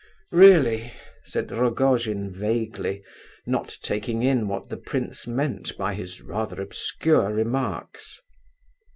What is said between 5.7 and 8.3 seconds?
by his rather obscure remarks.